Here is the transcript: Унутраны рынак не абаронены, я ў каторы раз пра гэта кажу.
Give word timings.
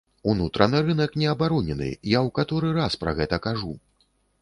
Унутраны 0.31 0.79
рынак 0.87 1.13
не 1.23 1.27
абаронены, 1.35 1.91
я 1.91 1.95
ў 1.99 2.29
каторы 2.41 2.67
раз 2.83 3.01
пра 3.03 3.17
гэта 3.21 3.45
кажу. 3.49 3.73